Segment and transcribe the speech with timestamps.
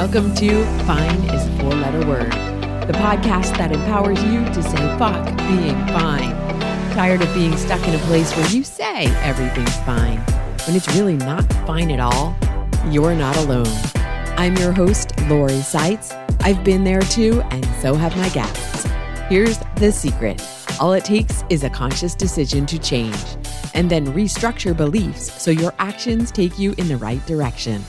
[0.00, 2.30] Welcome to Fine is a Four Letter Word,
[2.86, 6.30] the podcast that empowers you to say fuck being fine.
[6.92, 10.18] Tired of being stuck in a place where you say everything's fine
[10.68, 12.36] when it's really not fine at all?
[12.92, 13.66] You're not alone.
[14.36, 16.12] I'm your host, Lori Seitz.
[16.42, 18.86] I've been there too, and so have my guests.
[19.28, 20.40] Here's the secret
[20.78, 23.18] all it takes is a conscious decision to change
[23.74, 27.82] and then restructure beliefs so your actions take you in the right direction.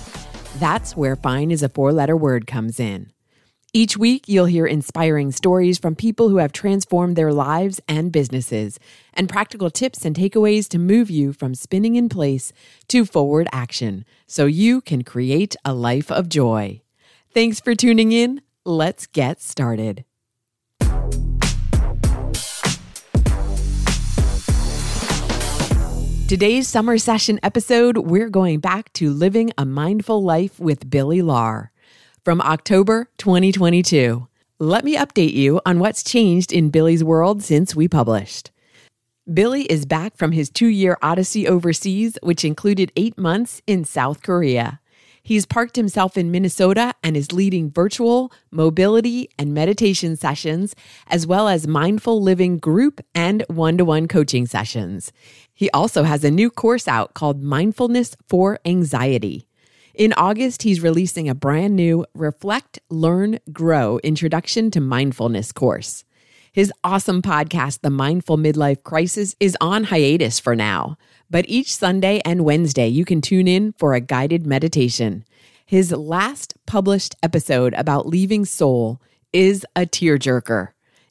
[0.59, 3.13] That's where fine is a four letter word comes in.
[3.71, 8.77] Each week, you'll hear inspiring stories from people who have transformed their lives and businesses,
[9.14, 12.51] and practical tips and takeaways to move you from spinning in place
[12.89, 16.81] to forward action so you can create a life of joy.
[17.33, 18.41] Thanks for tuning in.
[18.65, 20.03] Let's get started.
[26.29, 31.70] Today's summer session episode, we're going back to living a mindful life with Billy Lahr
[32.23, 34.28] from October 2022.
[34.59, 38.52] Let me update you on what's changed in Billy's world since we published.
[39.34, 44.22] Billy is back from his two year odyssey overseas, which included eight months in South
[44.22, 44.80] Korea.
[45.23, 50.75] He's parked himself in Minnesota and is leading virtual mobility and meditation sessions,
[51.08, 55.12] as well as mindful living group and one to one coaching sessions.
[55.60, 59.46] He also has a new course out called Mindfulness for Anxiety.
[59.94, 66.06] In August, he's releasing a brand new Reflect, Learn, Grow Introduction to Mindfulness course.
[66.54, 70.98] His awesome podcast, The Mindful Midlife Crisis, is on hiatus for now,
[71.30, 75.26] but each Sunday and Wednesday you can tune in for a guided meditation.
[75.66, 79.02] His last published episode about leaving Seoul
[79.34, 80.70] is a tearjerker.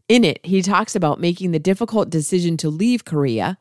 [0.08, 3.58] In it, he talks about making the difficult decision to leave Korea,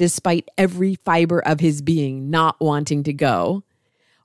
[0.00, 3.62] despite every fiber of his being not wanting to go,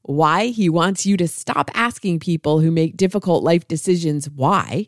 [0.03, 4.87] why he wants you to stop asking people who make difficult life decisions why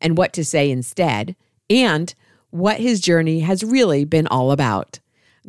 [0.00, 1.34] and what to say instead
[1.68, 2.14] and
[2.50, 5.00] what his journey has really been all about.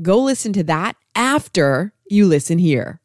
[0.01, 2.99] Go listen to that after you listen here.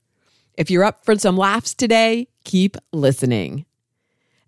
[0.54, 3.66] If you're up for some laughs today, keep listening.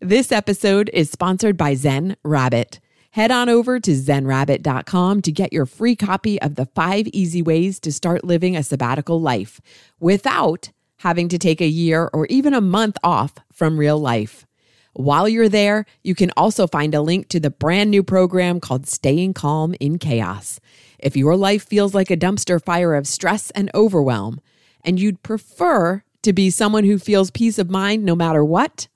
[0.00, 2.80] This episode is sponsored by Zen Rabbit.
[3.16, 7.80] Head on over to zenrabbit.com to get your free copy of the five easy ways
[7.80, 9.58] to start living a sabbatical life
[9.98, 14.44] without having to take a year or even a month off from real life.
[14.92, 18.86] While you're there, you can also find a link to the brand new program called
[18.86, 20.60] Staying Calm in Chaos.
[20.98, 24.42] If your life feels like a dumpster fire of stress and overwhelm,
[24.84, 28.88] and you'd prefer to be someone who feels peace of mind no matter what,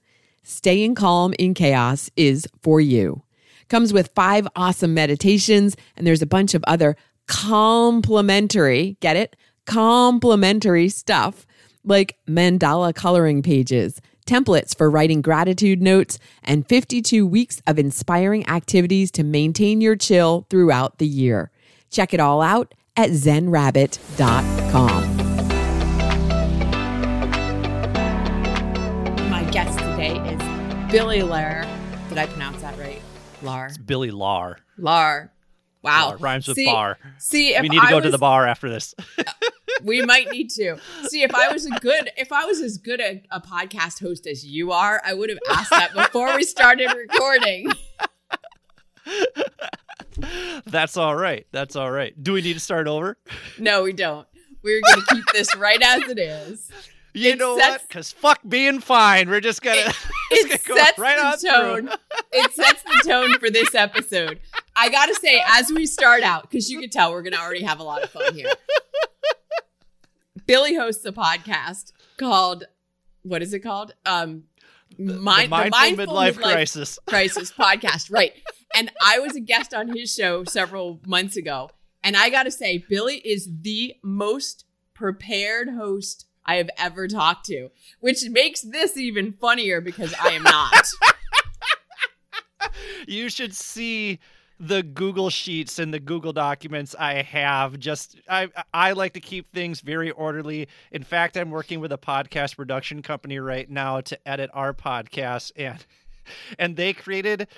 [0.43, 3.23] Staying Calm in Chaos is for you.
[3.71, 9.37] Comes with five awesome meditations, and there's a bunch of other complimentary, get it?
[9.65, 11.47] Complimentary stuff
[11.85, 19.11] like mandala coloring pages templates for writing gratitude notes, and 52 weeks of inspiring activities
[19.11, 21.51] to maintain your chill throughout the year.
[21.91, 25.17] Check it all out at zenrabbit.com.
[29.29, 30.39] My guest today is
[30.93, 31.67] Billy Lahr.
[32.09, 32.90] Did I pronounce that right?
[33.43, 33.69] Lahr.
[33.69, 34.59] It's Billy Lar.
[34.79, 35.33] Lar.
[35.83, 36.13] Wow.
[36.13, 36.99] Lahr rhymes with see, bar.
[37.19, 38.95] See, if we need to I go was, to the bar after this.
[39.85, 40.77] we might need to
[41.09, 44.27] see if I was a good if I was as good a, a podcast host
[44.27, 47.71] as you are, I would have asked that before we started recording.
[50.67, 51.47] That's all right.
[51.51, 52.13] That's all right.
[52.23, 53.17] Do we need to start over?
[53.59, 54.27] No, we don't.
[54.63, 56.71] We're gonna keep this right as it is.
[57.13, 57.89] You It know sets- what?
[57.89, 59.29] Because fuck being fine.
[59.29, 59.93] We're just gonna,
[60.31, 61.91] It just gonna sets go right the tone.
[62.33, 64.41] It sets the tone for this episode.
[64.77, 67.81] I gotta say, as we start out, because you can tell we're gonna already have
[67.81, 68.51] a lot of fun here.
[70.47, 72.65] Billy hosts a podcast called
[73.23, 73.95] what is it called?
[74.07, 74.45] Um,
[74.99, 76.99] mind, the mindful, midlife, crisis.
[77.07, 78.33] crisis podcast, right?
[78.75, 81.71] And I was a guest on his show several months ago,
[82.03, 87.47] and I got to say, Billy is the most prepared host I have ever talked
[87.47, 87.71] to,
[88.01, 90.89] which makes this even funnier because I am not.
[93.07, 94.21] You should see
[94.59, 97.79] the Google Sheets and the Google documents I have.
[97.79, 100.69] Just I I like to keep things very orderly.
[100.93, 105.53] In fact, I'm working with a podcast production company right now to edit our podcast
[105.57, 105.85] and
[106.59, 107.49] and they created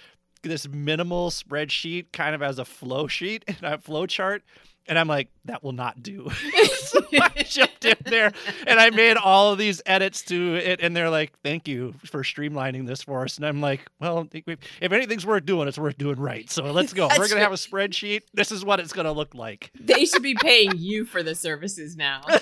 [0.43, 4.43] this minimal spreadsheet kind of as a flow sheet and a flow chart
[4.87, 6.31] and I'm like, that will not do.
[6.77, 8.33] so I jumped in there
[8.67, 10.81] and I made all of these edits to it.
[10.81, 13.37] And they're like, thank you for streamlining this for us.
[13.37, 16.51] And I'm like, well, if anything's worth doing, it's worth doing right.
[16.51, 17.09] So let's go.
[17.09, 18.23] We're going to have a spreadsheet.
[18.35, 19.71] This is what it's going to look like.
[19.81, 22.23] they should be paying you for the services now.
[22.27, 22.41] I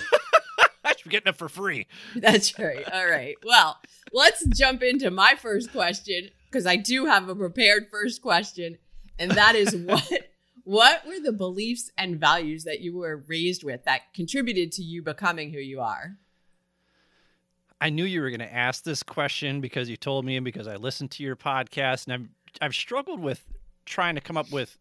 [1.05, 1.87] We're getting it for free.
[2.15, 2.83] That's right.
[2.91, 3.35] All right.
[3.43, 3.77] Well,
[4.11, 8.77] let's jump into my first question because I do have a prepared first question,
[9.17, 10.30] and that is what
[10.71, 15.01] what were the beliefs and values that you were raised with that contributed to you
[15.01, 16.15] becoming who you are?
[17.81, 20.69] I knew you were going to ask this question because you told me and because
[20.69, 22.29] I listened to your podcast and I've
[22.61, 23.43] I've struggled with
[23.83, 24.77] trying to come up with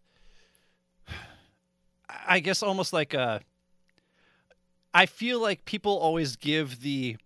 [2.09, 3.41] I guess almost like a
[4.95, 7.17] I feel like people always give the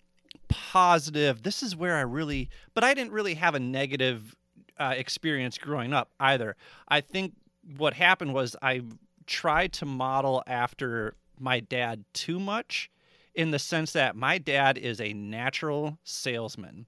[0.48, 4.34] positive this is where I really but I didn't really have a negative
[4.78, 6.56] uh, experience growing up either.
[6.88, 7.34] I think
[7.76, 8.82] what happened was I
[9.26, 12.90] tried to model after my dad too much
[13.34, 16.86] in the sense that my dad is a natural salesman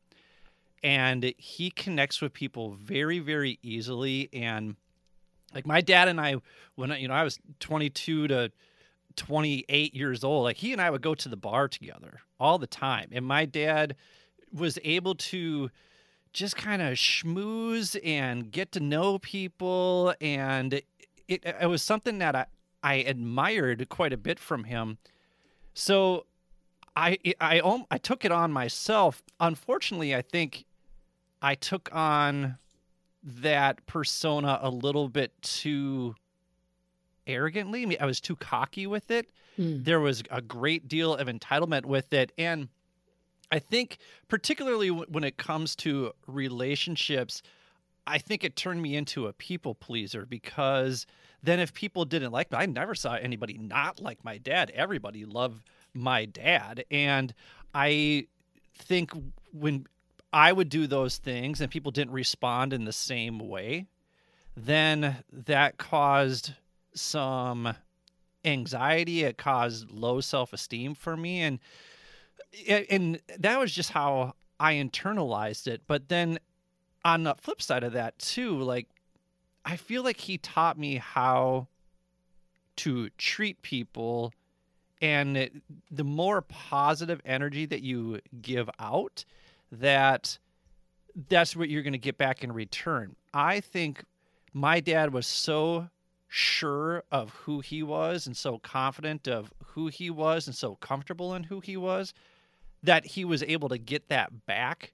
[0.82, 4.28] and he connects with people very very easily.
[4.32, 4.76] And
[5.54, 6.36] like my dad and I
[6.74, 8.52] when you know I was 22 to
[9.16, 12.66] 28 years old like he and I would go to the bar together all the
[12.66, 13.08] time.
[13.12, 13.96] And my dad
[14.52, 15.70] was able to
[16.36, 20.84] just kind of schmooze and get to know people and it,
[21.44, 22.46] it was something that I
[22.82, 24.98] I admired quite a bit from him
[25.74, 26.26] so
[26.96, 27.60] I I
[27.90, 29.22] I took it on myself.
[29.38, 30.64] Unfortunately, I think
[31.42, 32.56] I took on
[33.22, 36.14] that persona a little bit too
[37.26, 37.82] arrogantly.
[37.82, 39.28] I, mean, I was too cocky with it.
[39.56, 39.82] Hmm.
[39.82, 42.68] There was a great deal of entitlement with it, and
[43.50, 43.98] I think
[44.28, 47.42] particularly when it comes to relationships,
[48.06, 51.06] I think it turned me into a people pleaser because
[51.42, 54.70] then if people didn't like me, I never saw anybody not like my dad.
[54.74, 55.62] Everybody loved
[55.94, 56.84] my dad.
[56.90, 57.34] And
[57.74, 58.26] I
[58.74, 59.10] think
[59.52, 59.86] when
[60.32, 63.86] I would do those things and people didn't respond in the same way,
[64.56, 66.52] then that caused
[66.94, 67.74] some
[68.44, 69.24] anxiety.
[69.24, 71.40] It caused low self esteem for me.
[71.42, 71.58] And
[72.88, 75.82] and that was just how I internalized it.
[75.86, 76.38] But then
[77.04, 78.88] on the flip side of that too, like
[79.64, 81.68] I feel like he taught me how
[82.76, 84.32] to treat people
[85.02, 85.52] and it,
[85.90, 89.24] the more positive energy that you give out
[89.72, 90.38] that
[91.28, 94.04] that's what you're going to get back in return i think
[94.52, 95.88] my dad was so
[96.28, 101.34] sure of who he was and so confident of who he was and so comfortable
[101.34, 102.12] in who he was
[102.82, 104.92] that he was able to get that back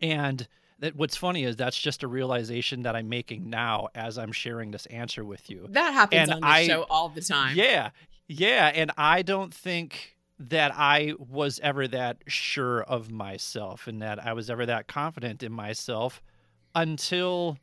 [0.00, 0.46] and
[0.80, 4.70] that what's funny is that's just a realization that I'm making now as I'm sharing
[4.70, 5.66] this answer with you.
[5.70, 7.54] That happens and on the I, show all the time.
[7.56, 7.90] Yeah.
[8.32, 14.24] Yeah, and I don't think that I was ever that sure of myself and that
[14.24, 16.22] I was ever that confident in myself
[16.74, 17.58] until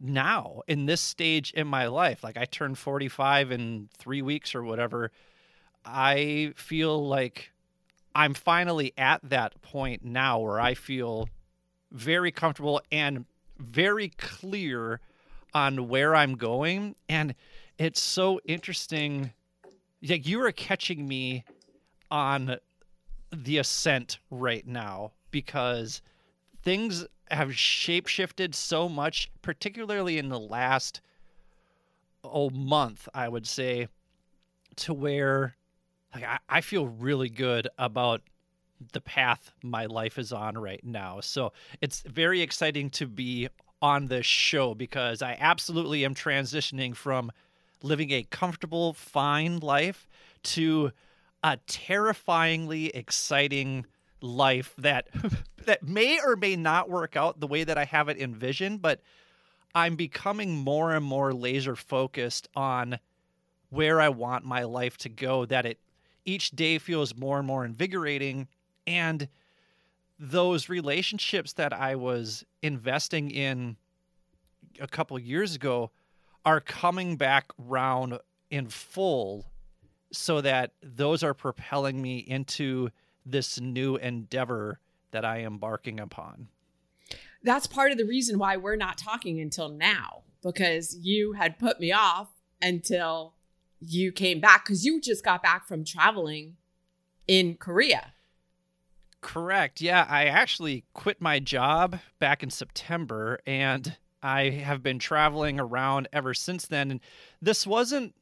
[0.00, 2.22] now in this stage in my life.
[2.24, 5.12] Like I turned 45 in 3 weeks or whatever.
[5.84, 7.52] I feel like
[8.14, 11.28] I'm finally at that point now where I feel
[11.90, 13.24] very comfortable and
[13.58, 15.00] very clear
[15.52, 16.94] on where I'm going.
[17.08, 17.34] And
[17.78, 19.32] it's so interesting
[20.02, 21.44] like you are catching me
[22.10, 22.56] on
[23.32, 26.02] the ascent right now because
[26.62, 31.00] things have shapeshifted so much, particularly in the last
[32.22, 33.88] oh month, I would say,
[34.76, 35.56] to where
[36.14, 38.22] like, I, I feel really good about
[38.92, 41.20] the path my life is on right now.
[41.20, 43.48] So it's very exciting to be
[43.80, 47.30] on this show because I absolutely am transitioning from
[47.82, 50.08] living a comfortable, fine life
[50.42, 50.92] to
[51.42, 53.86] a terrifyingly exciting
[54.20, 55.08] life that
[55.66, 59.00] that may or may not work out the way that I have it envisioned, but
[59.74, 62.98] I'm becoming more and more laser focused on
[63.70, 65.78] where I want my life to go that it
[66.24, 68.48] each day feels more and more invigorating
[68.86, 69.28] and
[70.18, 73.76] those relationships that I was investing in
[74.80, 75.90] a couple years ago
[76.44, 78.18] are coming back round
[78.50, 79.46] in full
[80.12, 82.90] so that those are propelling me into
[83.26, 84.78] this new endeavor
[85.10, 86.48] that I am embarking upon.
[87.42, 91.80] That's part of the reason why we're not talking until now because you had put
[91.80, 92.28] me off
[92.60, 93.34] until
[93.86, 96.56] you came back because you just got back from traveling
[97.26, 98.12] in Korea.
[99.20, 99.80] Correct.
[99.80, 106.08] Yeah, I actually quit my job back in September and I have been traveling around
[106.12, 106.90] ever since then.
[106.90, 107.00] And
[107.40, 108.14] this wasn't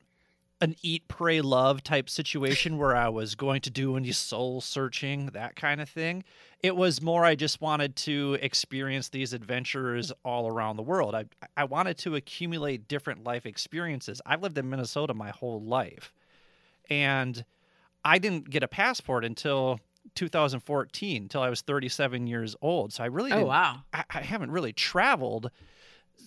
[0.62, 5.26] an eat, pray, love type situation where I was going to do any soul searching,
[5.32, 6.22] that kind of thing.
[6.62, 11.16] It was more I just wanted to experience these adventures all around the world.
[11.16, 11.24] I,
[11.56, 14.20] I wanted to accumulate different life experiences.
[14.24, 16.12] I've lived in Minnesota my whole life.
[16.88, 17.44] And
[18.04, 19.80] I didn't get a passport until
[20.14, 22.92] 2014, until I was 37 years old.
[22.92, 23.82] So I really Oh wow.
[23.92, 25.50] I, I haven't really traveled.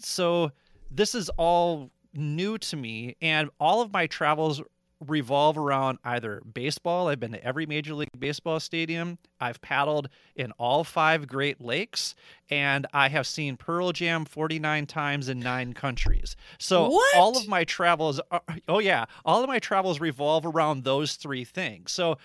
[0.02, 0.52] So
[0.92, 4.62] this is all new to me, and all of my travels
[5.06, 7.10] revolve around either baseball.
[7.10, 9.18] I've been to every Major League Baseball stadium.
[9.42, 12.16] I've paddled in all five Great Lakes,
[12.50, 16.36] and I have seen Pearl Jam 49 times in nine countries.
[16.58, 17.16] So What?
[17.18, 21.44] all of my travels, are, oh yeah, all of my travels revolve around those three
[21.44, 21.92] things.
[21.92, 22.18] So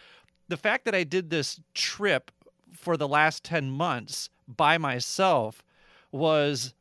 [0.49, 2.31] the fact that I did this trip
[2.73, 5.65] for the last 10 months by myself
[6.13, 6.73] was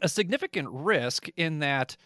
[0.00, 1.96] a significant risk in that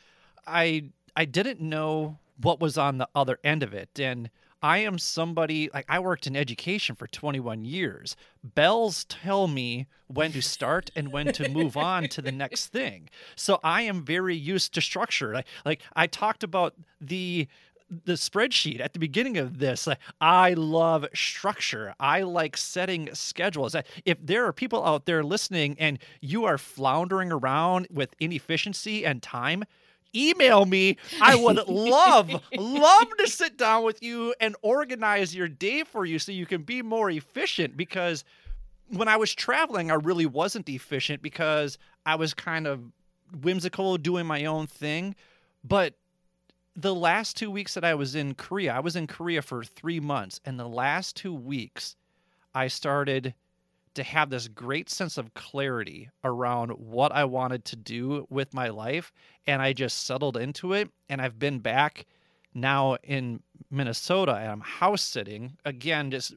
[0.46, 4.30] I I didn't know what was on the other end of it and
[4.62, 8.16] I am somebody like I worked in education for 21 years.
[8.42, 13.08] Bells tell me when to start and when to move on to the next thing.
[13.36, 15.34] So I am very used to structure.
[15.34, 17.48] Like, like I talked about the
[18.04, 23.76] the spreadsheet at the beginning of this like, i love structure i like setting schedules
[24.04, 29.22] if there are people out there listening and you are floundering around with inefficiency and
[29.22, 29.62] time
[30.16, 35.84] email me i would love love to sit down with you and organize your day
[35.84, 38.24] for you so you can be more efficient because
[38.88, 42.80] when i was traveling i really wasn't efficient because i was kind of
[43.42, 45.14] whimsical doing my own thing
[45.64, 45.94] but
[46.76, 49.98] the last two weeks that I was in Korea, I was in Korea for three
[49.98, 50.40] months.
[50.44, 51.96] And the last two weeks,
[52.54, 53.34] I started
[53.96, 58.68] to have this great sense of clarity around what I wanted to do with my
[58.68, 59.12] life.
[59.46, 60.90] And I just settled into it.
[61.08, 62.06] And I've been back
[62.54, 65.58] now in Minnesota and I'm house sitting.
[65.64, 66.34] Again, just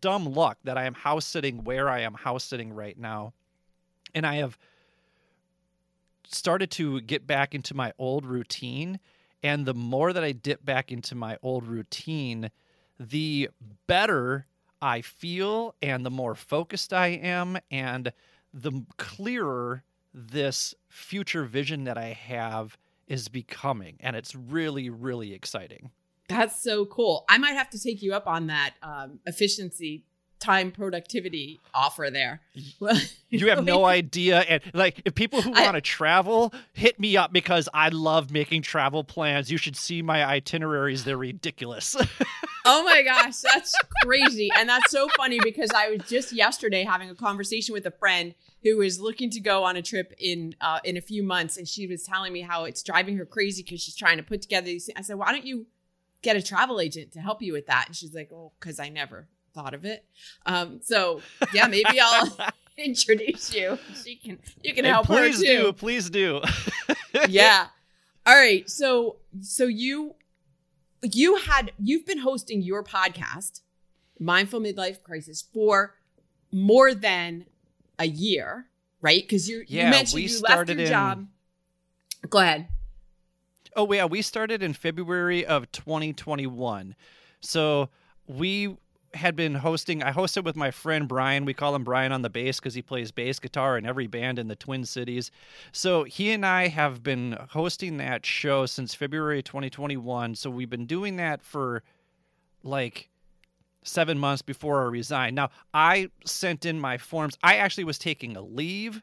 [0.00, 3.32] dumb luck that I am house sitting where I am house sitting right now.
[4.14, 4.58] And I have
[6.26, 9.00] started to get back into my old routine
[9.42, 12.50] and the more that I dip back into my old routine,
[12.98, 13.50] the
[13.86, 14.46] better
[14.80, 18.12] I feel and the more focused I am and
[18.52, 19.82] the clearer
[20.14, 23.96] this future vision that I have is becoming.
[24.00, 25.90] And it's really, really exciting.
[26.28, 27.24] That's so cool.
[27.28, 30.04] I might have to take you up on that um, efficiency,
[30.40, 32.42] time, productivity offer there.
[33.30, 34.40] You have no idea.
[34.40, 38.62] And like, if people who want to travel, hit me up because I love making
[38.62, 39.50] travel plans.
[39.50, 41.04] You should see my itineraries.
[41.04, 41.96] They're ridiculous.
[42.70, 44.50] Oh my gosh, that's crazy.
[44.58, 48.34] And that's so funny because I was just yesterday having a conversation with a friend
[48.62, 51.66] who is looking to go on a trip in uh, in a few months, and
[51.66, 54.66] she was telling me how it's driving her crazy because she's trying to put together
[54.66, 54.90] these.
[54.94, 55.66] I said, "Why don't you
[56.20, 58.90] get a travel agent to help you with that?" And she's like, "Oh, because I
[58.90, 60.04] never thought of it."
[60.44, 61.22] Um, so
[61.54, 62.36] yeah, maybe I'll
[62.76, 63.78] introduce you.
[64.04, 65.72] She can you can And help her please too do.
[65.72, 66.42] Please do.
[67.28, 67.68] yeah.
[68.26, 68.68] All right.
[68.68, 70.16] So so you
[71.02, 73.60] you had you've been hosting your podcast,
[74.18, 75.94] Mindful Midlife Crisis, for
[76.52, 77.46] more than
[77.98, 78.66] a year,
[79.00, 79.22] right?
[79.22, 81.26] Because you Yeah, you mentioned we you left started your in- job.
[82.30, 82.68] Go ahead.
[83.76, 86.96] Oh yeah, we started in February of 2021.
[87.40, 87.90] So
[88.26, 88.76] we
[89.14, 91.44] had been hosting I hosted with my friend Brian.
[91.44, 94.38] We call him Brian on the bass because he plays bass guitar in every band
[94.38, 95.30] in the Twin Cities.
[95.72, 100.34] So he and I have been hosting that show since February 2021.
[100.34, 101.82] So we've been doing that for
[102.62, 103.08] like
[103.82, 105.36] seven months before I resigned.
[105.36, 107.38] Now I sent in my forms.
[107.42, 109.02] I actually was taking a leave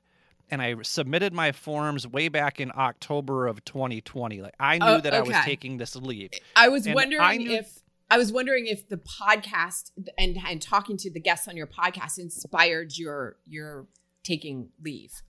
[0.52, 4.42] and I submitted my forms way back in October of 2020.
[4.44, 6.30] Like I knew Oh, that I was taking this leave.
[6.56, 10.62] I was And wondering I knew- if I was wondering if the podcast and and
[10.62, 13.88] talking to the guests on your podcast inspired your your
[14.24, 15.22] taking leave.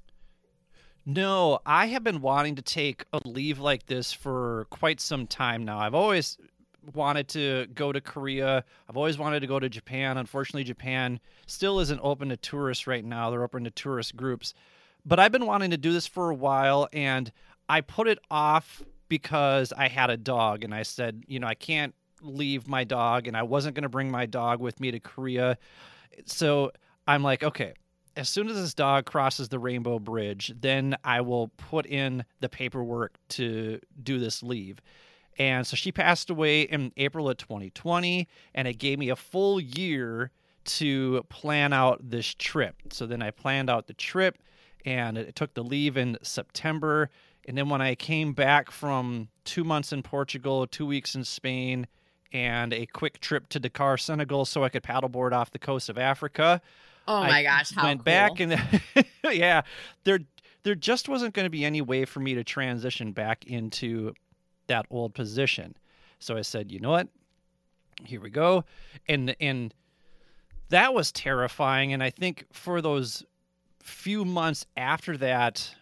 [1.05, 5.65] No, I have been wanting to take a leave like this for quite some time
[5.65, 5.79] now.
[5.79, 6.37] I've always
[6.95, 8.65] wanted to go to Korea.
[8.89, 10.19] I've always wanted to go to Japan.
[10.19, 13.31] Unfortunately, Japan still isn't open to tourists right now.
[13.31, 14.53] They're open to tourist groups.
[15.05, 17.31] But I've been wanting to do this for a while and
[17.69, 21.55] I put it off because I had a dog and I said, you know, I
[21.55, 25.01] can't leave my dog and I wasn't going to bring my dog with me to
[25.01, 25.59] Korea.
[26.25, 26.73] So
[27.07, 27.75] I'm like, okay,
[28.17, 32.49] as soon as this dog crosses the rainbow bridge, then I will put in the
[32.49, 34.81] paperwork to do this leave.
[35.39, 39.61] And so she passed away in April of 2020, and it gave me a full
[39.61, 40.31] year
[40.65, 42.77] to plan out this trip.
[42.91, 44.39] So then I planned out the trip,
[44.87, 47.11] and it took the leave in September.
[47.47, 51.87] And then when I came back from two months in Portugal, two weeks in Spain,
[52.37, 55.97] and a quick trip to Dakar, Senegal, so I could paddleboard off the coast of
[55.97, 56.61] Africa,
[57.09, 58.05] Oh I my gosh, how went cool.
[58.05, 58.61] back and
[59.25, 59.63] yeah,
[60.05, 60.21] there
[60.65, 64.13] there just wasn't going to be any way for me to transition back into
[64.67, 65.77] that old position.
[66.19, 67.09] So I said, you know what?
[68.05, 68.65] here we go.
[69.09, 69.73] And and
[70.69, 73.25] that was terrifying and I think for those
[73.83, 75.75] few months after that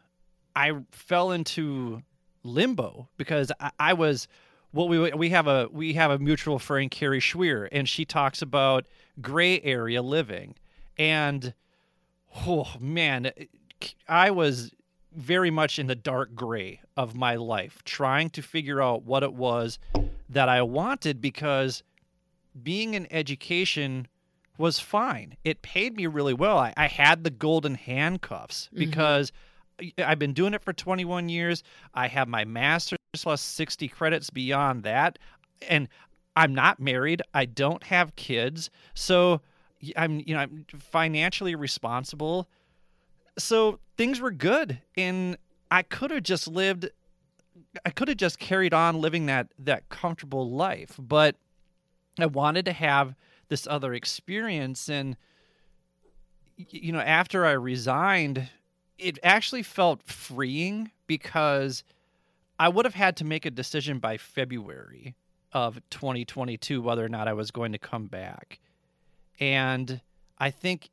[0.55, 2.03] I fell into
[2.45, 4.29] limbo because I, I was
[4.75, 8.43] well we we have a we have a mutual friend Carrie Schweer and she talks
[8.43, 8.87] about
[9.23, 10.55] gray area living
[10.99, 11.55] and
[12.47, 13.33] oh man
[14.09, 14.73] I was
[15.15, 19.33] very much in the dark gray of my life trying to figure out what it
[19.33, 19.79] was
[20.29, 21.83] that I wanted because
[22.63, 24.09] being in education
[24.59, 25.37] was fine.
[25.45, 26.59] It paid me really well.
[26.59, 29.37] I, I had the golden handcuffs because mm-hmm.
[29.99, 31.63] I've been doing it for 21 years.
[31.95, 35.19] I have my master's plus 60 credits beyond that.
[35.69, 35.89] And
[36.37, 37.23] I'm not married.
[37.33, 38.71] I don't have kids.
[38.95, 39.41] So
[39.97, 42.49] I'm, you know, I'm financially responsible.
[43.39, 44.79] So things were good.
[44.97, 45.37] And
[45.71, 46.89] I could have just lived
[47.85, 51.37] I could have just carried on living that that comfortable life, but
[52.19, 53.15] I wanted to have
[53.49, 55.17] this other experience and
[56.57, 58.49] you know after i resigned
[58.99, 61.85] it actually felt freeing because
[62.59, 65.15] i would have had to make a decision by february
[65.53, 68.59] of 2022 whether or not i was going to come back.
[69.41, 70.01] And
[70.39, 70.91] i think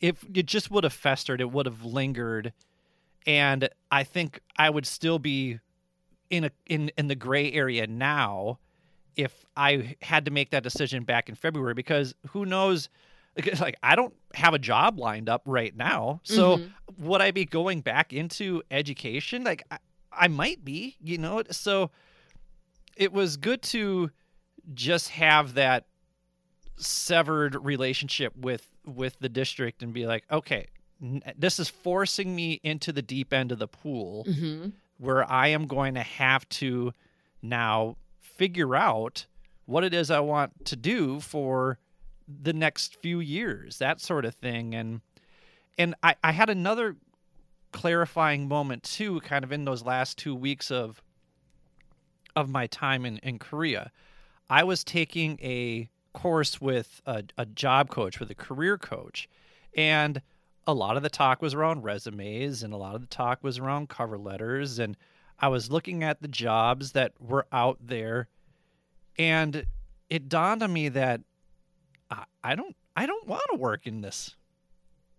[0.00, 2.52] if it just would have festered it would have lingered.
[3.26, 5.60] And i think i would still be
[6.30, 8.58] in a in in the gray area now
[9.16, 12.88] if I had to make that decision back in February because who knows
[13.60, 16.20] like I don't have a job lined up right now.
[16.24, 17.06] So mm-hmm.
[17.06, 19.44] would I be going back into education?
[19.44, 19.78] Like I,
[20.12, 21.42] I might be, you know.
[21.50, 21.90] So
[22.96, 24.10] it was good to
[24.74, 25.86] just have that
[26.76, 30.66] severed relationship with with the district and be like, okay,
[31.36, 34.70] this is forcing me into the deep end of the pool mm-hmm.
[34.98, 36.92] where I am going to have to
[37.42, 39.26] now figure out
[39.66, 41.78] what it is I want to do for
[42.42, 44.74] the next few years, that sort of thing.
[44.74, 45.00] And
[45.78, 46.96] and I, I had another
[47.72, 51.02] clarifying moment too, kind of in those last two weeks of
[52.36, 53.90] of my time in, in Korea.
[54.48, 59.28] I was taking a course with a, a job coach, with a career coach,
[59.76, 60.20] and
[60.66, 63.58] a lot of the talk was around resumes and a lot of the talk was
[63.58, 64.96] around cover letters and
[65.40, 68.28] I was looking at the jobs that were out there,
[69.18, 69.64] and
[70.10, 71.22] it dawned on me that
[72.10, 74.34] I, I don't I don't want to work in this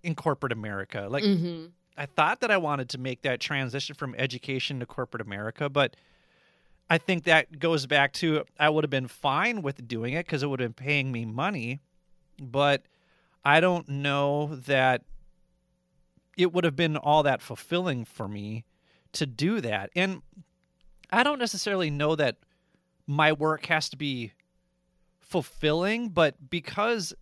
[0.03, 1.07] in corporate America.
[1.09, 1.67] Like mm-hmm.
[1.97, 5.95] I thought that I wanted to make that transition from education to corporate America, but
[6.89, 10.43] I think that goes back to I would have been fine with doing it because
[10.43, 11.79] it would have been paying me money,
[12.39, 12.83] but
[13.43, 15.03] I don't know that
[16.37, 18.65] it would have been all that fulfilling for me
[19.13, 19.89] to do that.
[19.95, 20.21] And
[21.11, 22.37] I don't necessarily know that
[23.07, 24.31] my work has to be
[25.31, 27.13] fulfilling, but because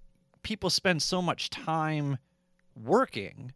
[0.44, 2.18] people spend so much time
[2.76, 3.54] working,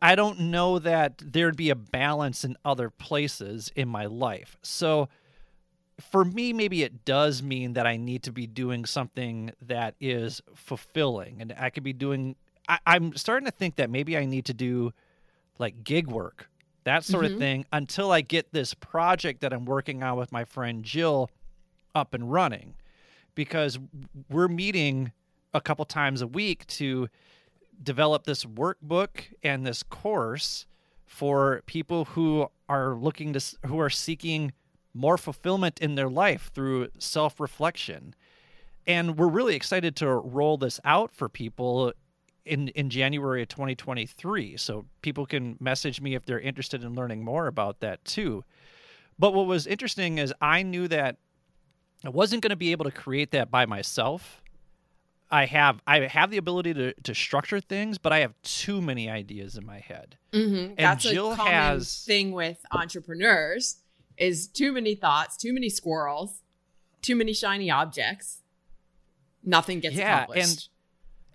[0.00, 4.56] I don't know that there'd be a balance in other places in my life.
[4.62, 5.08] So
[6.12, 10.40] for me, maybe it does mean that I need to be doing something that is
[10.54, 11.40] fulfilling.
[11.40, 12.36] And I could be doing,
[12.68, 14.92] I, am starting to think that maybe I need to do
[15.58, 16.48] like gig work
[16.88, 17.34] that sort mm-hmm.
[17.34, 21.30] of thing until I get this project that I'm working on with my friend Jill
[21.94, 22.74] up and running
[23.38, 23.78] because
[24.28, 25.12] we're meeting
[25.54, 27.08] a couple times a week to
[27.80, 30.66] develop this workbook and this course
[31.06, 34.52] for people who are looking to who are seeking
[34.92, 38.12] more fulfillment in their life through self-reflection.
[38.88, 41.92] And we're really excited to roll this out for people
[42.44, 44.56] in in January of 2023.
[44.56, 48.42] So people can message me if they're interested in learning more about that too.
[49.16, 51.18] But what was interesting is I knew that
[52.04, 54.42] I wasn't going to be able to create that by myself.
[55.30, 59.10] I have I have the ability to to structure things, but I have too many
[59.10, 60.16] ideas in my head.
[60.32, 60.56] Mm-hmm.
[60.56, 63.78] And That's Jill a common has thing with entrepreneurs
[64.16, 66.42] is too many thoughts, too many squirrels,
[67.02, 68.38] too many shiny objects.
[69.44, 70.70] Nothing gets yeah, accomplished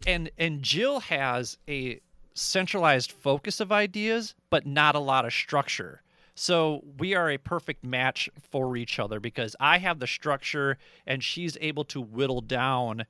[0.06, 2.00] and and Jill has a
[2.34, 6.02] centralized focus of ideas, but not a lot of structure.
[6.36, 11.24] So we are a perfect match for each other because I have the structure and
[11.24, 13.06] she's able to whittle down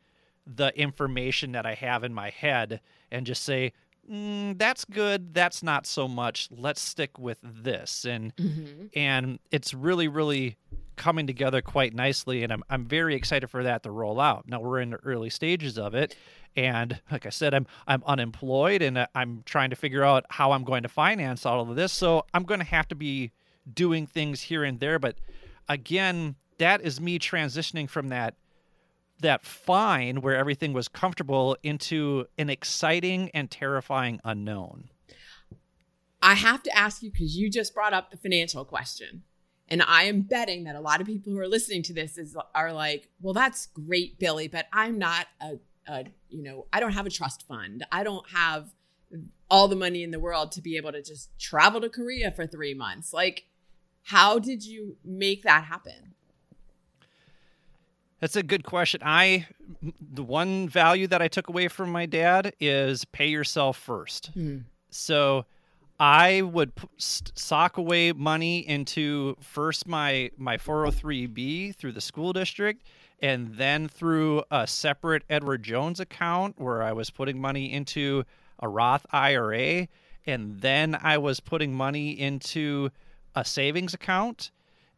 [0.45, 2.81] the information that I have in my head
[3.12, 3.71] and just say,
[4.09, 6.49] mm, that's good, that's not so much.
[6.51, 8.05] Let's stick with this.
[8.05, 8.88] And mm-hmm.
[8.93, 10.57] and it's really, really
[10.95, 14.47] coming together quite nicely and I'm I'm very excited for that to roll out.
[14.47, 16.15] Now we're in the early stages of it
[16.56, 20.51] and like I said, I'm I'm unemployed and uh, I'm trying to figure out how
[20.51, 21.91] I'm going to finance all of this.
[21.91, 23.32] So I'm going to have to be
[23.71, 24.99] doing things here and there.
[24.99, 25.17] But
[25.67, 28.36] again, that is me transitioning from that
[29.21, 34.89] that fine where everything was comfortable into an exciting and terrifying unknown.
[36.21, 39.23] I have to ask you because you just brought up the financial question.
[39.69, 42.36] And I am betting that a lot of people who are listening to this is
[42.54, 46.93] are like, well, that's great, Billy, but I'm not a, a you know, I don't
[46.93, 47.86] have a trust fund.
[47.91, 48.73] I don't have
[49.49, 52.45] all the money in the world to be able to just travel to Korea for
[52.45, 53.13] three months.
[53.13, 53.45] Like,
[54.04, 56.13] how did you make that happen?
[58.19, 59.02] That's a good question.
[59.04, 59.47] I
[59.99, 64.28] the one value that I took away from my dad is pay yourself first.
[64.28, 64.60] Hmm.
[64.89, 65.45] So
[65.99, 72.84] I would sock away money into first my my 403b through the school district
[73.21, 78.25] and then through a separate Edward Jones account where I was putting money into
[78.60, 79.88] a Roth IRA
[80.25, 82.89] and then I was putting money into
[83.36, 84.51] a savings account.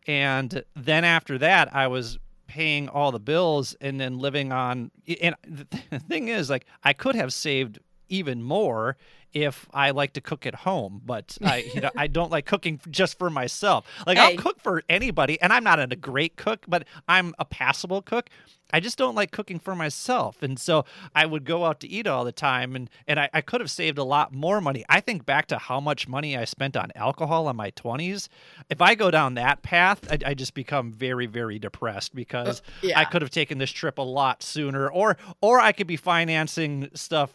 [0.08, 5.36] And then after that I was paying all the bills and then living on and
[5.46, 5.66] the
[6.08, 8.98] thing is like I could have saved even more
[9.36, 12.80] if I like to cook at home, but I you know I don't like cooking
[12.90, 13.86] just for myself.
[14.08, 14.24] Like hey.
[14.24, 18.30] I'll cook for anybody, and I'm not a great cook, but I'm a passable cook.
[18.74, 22.08] I just don't like cooking for myself, and so I would go out to eat
[22.08, 24.86] all the time, and and I, I could have saved a lot more money.
[24.88, 28.30] I think back to how much money I spent on alcohol in my 20s.
[28.70, 32.88] If I go down that path, I, I just become very very depressed because uh,
[32.88, 33.00] yeah.
[33.00, 36.90] I could have taken this trip a lot sooner, or or I could be financing
[36.94, 37.34] stuff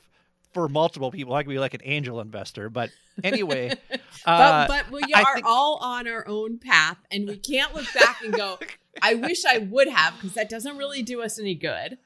[0.53, 1.35] for multiple people.
[1.35, 2.91] I could be like an angel investor, but
[3.23, 3.71] anyway.
[4.27, 5.47] uh, but, but we are think...
[5.47, 8.59] all on our own path, and we can't look back and go,
[9.03, 11.99] "I wish I would have," because that doesn't really do us any good.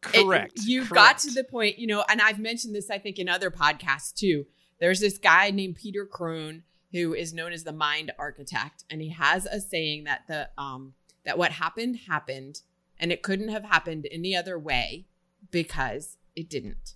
[0.00, 0.58] Correct.
[0.58, 1.04] It, you've Correct.
[1.04, 4.14] got to the point, you know, and I've mentioned this, I think, in other podcasts
[4.14, 4.46] too.
[4.80, 9.10] There's this guy named Peter Crone who is known as the mind architect, and he
[9.10, 12.60] has a saying that the um that what happened happened,
[12.98, 15.06] and it couldn't have happened any other way
[15.50, 16.94] because it didn't.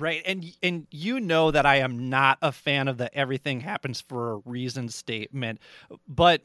[0.00, 0.22] Right.
[0.24, 4.32] And and you know that I am not a fan of the everything happens for
[4.32, 5.60] a reason statement,
[6.08, 6.42] but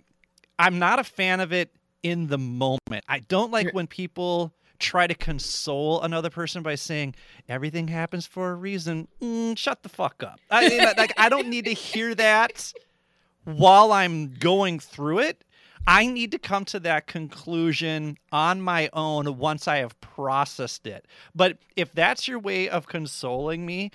[0.60, 1.72] I'm not a fan of it
[2.04, 3.04] in the moment.
[3.08, 7.16] I don't like when people try to console another person by saying
[7.48, 9.08] everything happens for a reason.
[9.22, 10.40] Mm, shut the fuck up.
[10.52, 12.74] I mean, like I don't need to hear that
[13.46, 15.44] while I'm going through it.
[15.88, 21.06] I need to come to that conclusion on my own once I have processed it.
[21.36, 23.92] But if that's your way of consoling me,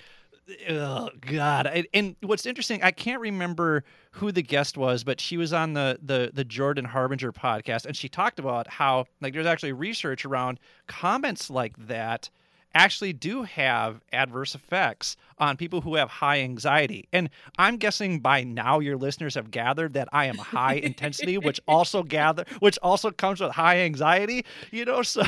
[0.69, 5.53] oh god and what's interesting i can't remember who the guest was but she was
[5.53, 9.71] on the the the jordan harbinger podcast and she talked about how like there's actually
[9.71, 12.29] research around comments like that
[12.73, 17.07] actually do have adverse effects on people who have high anxiety.
[17.11, 21.59] And I'm guessing by now your listeners have gathered that I am high intensity, which
[21.67, 25.23] also gather which also comes with high anxiety, you know, so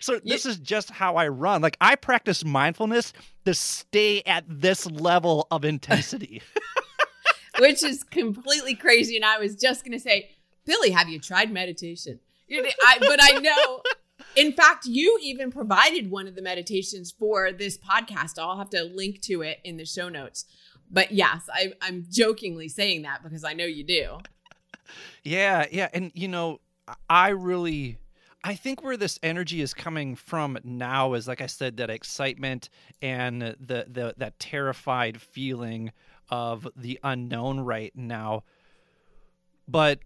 [0.00, 1.62] so this is just how I run.
[1.62, 3.12] Like I practice mindfulness
[3.44, 6.42] to stay at this level of intensity.
[7.58, 10.30] which is completely crazy and I was just going to say,
[10.64, 13.82] "Billy, have you tried meditation?" I, but I know
[14.36, 18.38] in fact, you even provided one of the meditations for this podcast.
[18.38, 20.44] I'll have to link to it in the show notes.
[20.90, 24.18] But yes, I, I'm jokingly saying that because I know you do.
[25.24, 25.88] Yeah, yeah.
[25.92, 26.60] And, you know,
[27.10, 27.98] I really.
[28.44, 32.68] I think where this energy is coming from now is, like I said, that excitement
[33.02, 35.90] and the, the that terrified feeling
[36.30, 38.44] of the unknown right now.
[39.66, 39.98] But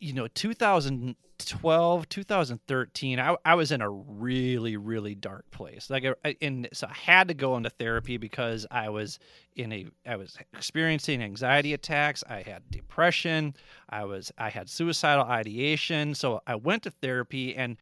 [0.00, 5.88] you know, 2012 2013 I, I was in a really really dark place.
[5.88, 9.18] Like I, and so i had to go into therapy because i was
[9.56, 12.24] in a i was experiencing anxiety attacks.
[12.28, 13.54] I had depression.
[13.88, 16.14] I was i had suicidal ideation.
[16.14, 17.76] So i went to therapy and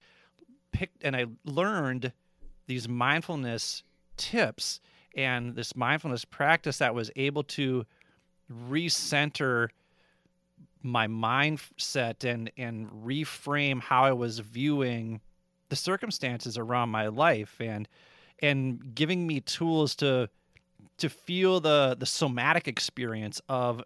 [0.72, 2.12] picked and i learned
[2.66, 3.82] these mindfulness
[4.16, 4.80] tips
[5.16, 7.84] and this mindfulness practice that was able to
[8.70, 9.68] recenter
[10.82, 15.20] my mindset and and reframe how I was viewing
[15.68, 17.88] the circumstances around my life and
[18.40, 20.28] and giving me tools to
[20.98, 23.82] to feel the the somatic experience of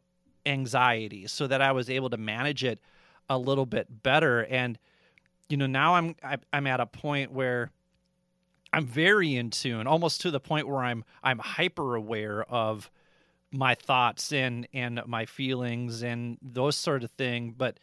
[0.46, 2.80] anxiety so that I was able to manage it
[3.28, 4.44] a little bit better.
[4.44, 4.78] And
[5.48, 6.16] you know now I'm
[6.52, 7.70] I'm at a point where
[8.72, 12.90] I'm very in tune almost to the point where I'm I'm hyper aware of
[13.52, 17.78] my thoughts and and my feelings and those sort of thing but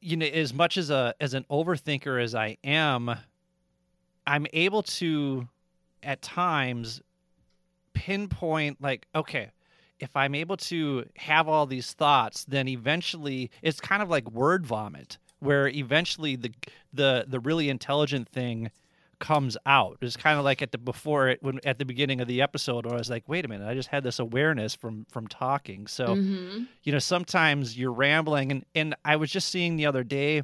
[0.00, 3.14] you know as much as a as an overthinker as i am
[4.26, 5.48] i'm able to
[6.02, 7.00] at times
[7.94, 9.50] pinpoint like okay
[10.00, 14.66] if i'm able to have all these thoughts then eventually it's kind of like word
[14.66, 16.52] vomit where eventually the
[16.92, 18.70] the the really intelligent thing
[19.22, 19.96] comes out.
[20.02, 22.84] It's kind of like at the before it when at the beginning of the episode
[22.84, 25.86] where I was like, wait a minute, I just had this awareness from from talking.
[25.86, 26.66] So Mhm.
[26.82, 30.42] you know, sometimes you're rambling and and I was just seeing the other day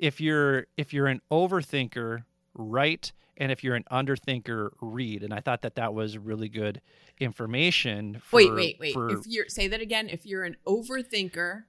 [0.00, 2.24] if you're if you're an overthinker,
[2.54, 5.22] write and if you're an underthinker, read.
[5.22, 6.80] And I thought that that was really good
[7.20, 8.20] information.
[8.24, 8.92] For, Wait, wait, wait.
[8.94, 10.08] For, If you're say that again.
[10.08, 11.64] If you're an overthinker,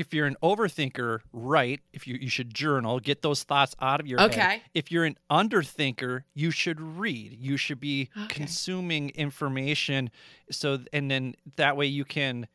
[0.00, 1.80] if you're an overthinker, write.
[1.92, 4.62] If you you should journal, get those thoughts out of your head.
[4.74, 7.36] If you're an underthinker, you should read.
[7.38, 8.26] You should be Okay.
[8.28, 10.10] consuming information,
[10.50, 12.46] so and then that way you can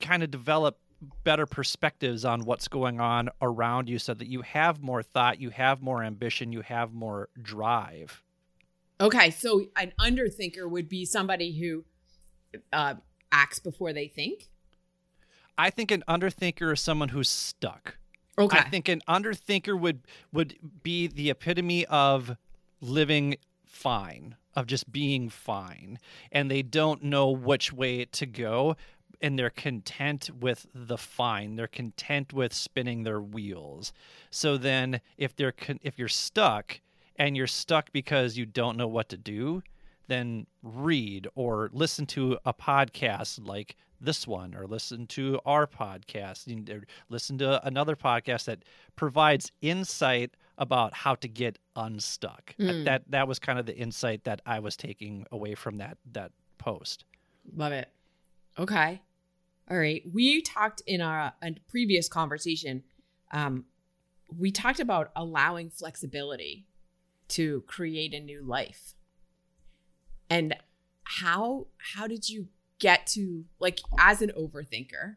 [0.00, 0.78] kind of develop
[1.24, 5.50] better perspectives on what's going on around you, so that you have more thought, you
[5.50, 8.22] have more ambition, you have more drive.
[9.00, 11.84] Okay, so an underthinker would be somebody who
[12.72, 12.94] uh,
[13.30, 14.48] acts before they think.
[15.58, 17.96] I think an underthinker is someone who's stuck.
[18.38, 18.58] Okay.
[18.58, 22.36] I think an underthinker would would be the epitome of
[22.80, 25.98] living fine, of just being fine,
[26.30, 28.76] and they don't know which way to go,
[29.22, 31.56] and they're content with the fine.
[31.56, 33.92] They're content with spinning their wheels.
[34.30, 36.80] So then, if they're con- if you're stuck,
[37.16, 39.62] and you're stuck because you don't know what to do,
[40.08, 46.46] then read or listen to a podcast like this one or listen to our podcast
[46.70, 48.62] or listen to another podcast that
[48.94, 52.84] provides insight about how to get unstuck Mm.
[52.84, 56.32] that that was kind of the insight that i was taking away from that that
[56.58, 57.04] post
[57.54, 57.88] Love it.
[58.58, 59.00] Okay.
[59.70, 60.02] All right.
[60.12, 61.32] We talked in our
[61.68, 62.82] previous conversation.
[63.30, 63.66] Um,
[64.36, 66.66] we talked about allowing flexibility
[67.28, 68.94] to create a new life.
[70.28, 70.56] And
[71.04, 75.16] how how did you get to like as an overthinker,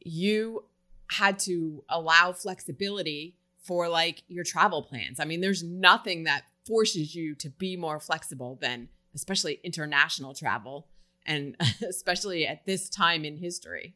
[0.00, 0.64] you
[1.10, 5.20] had to allow flexibility for like your travel plans.
[5.20, 10.88] I mean, there's nothing that forces you to be more flexible than especially international travel
[11.26, 11.56] and
[11.88, 13.94] especially at this time in history.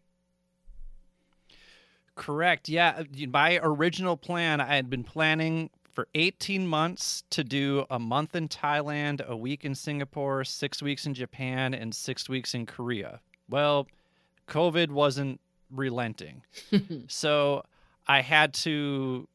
[2.14, 2.68] Correct.
[2.68, 2.94] Yeah.
[2.98, 8.36] uh, My original plan, I had been planning for 18 months to do a month
[8.36, 13.18] in Thailand, a week in Singapore, six weeks in Japan, and six weeks in Korea.
[13.50, 13.88] Well,
[14.46, 15.40] COVID wasn't
[15.72, 16.42] relenting.
[17.08, 17.64] so
[18.06, 19.26] I had to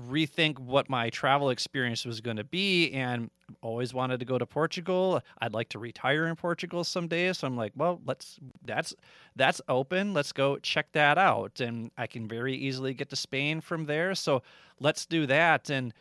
[0.00, 3.30] rethink what my travel experience was going to be and
[3.62, 5.20] always wanted to go to Portugal.
[5.40, 8.94] I'd like to retire in Portugal someday, so I'm like, well, let's that's
[9.36, 10.14] that's open.
[10.14, 14.14] Let's go check that out and I can very easily get to Spain from there.
[14.14, 14.42] So
[14.80, 15.92] let's do that and